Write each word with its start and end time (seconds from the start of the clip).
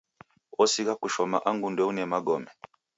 Osigha 0.63 0.93
kushoma 1.01 1.37
angu 1.49 1.67
ndeune 1.73 2.03
magome. 2.13 2.49